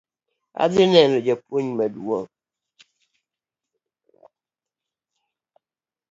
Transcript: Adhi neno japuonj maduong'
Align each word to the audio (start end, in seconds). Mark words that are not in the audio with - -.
Adhi 0.63 0.83
neno 0.93 1.17
japuonj 1.27 1.69
maduong' 1.77 2.31